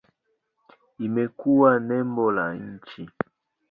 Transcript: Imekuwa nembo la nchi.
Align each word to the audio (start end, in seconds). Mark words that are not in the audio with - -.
Imekuwa 0.99 1.73
nembo 1.79 2.31
la 2.31 2.53
nchi. 2.55 3.09